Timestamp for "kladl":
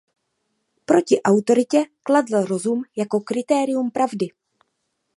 2.03-2.45